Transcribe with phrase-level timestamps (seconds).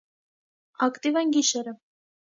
[0.87, 1.79] Ակտիվ են գիշերը։